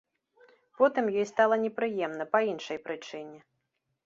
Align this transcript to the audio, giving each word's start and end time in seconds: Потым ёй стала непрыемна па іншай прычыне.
Потым 0.79 1.05
ёй 1.19 1.27
стала 1.33 1.55
непрыемна 1.67 2.25
па 2.33 2.39
іншай 2.55 2.77
прычыне. 2.89 3.39